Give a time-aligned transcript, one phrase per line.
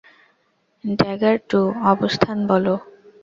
[0.83, 1.61] Dagger two,
[1.93, 2.73] অবস্থান বলো?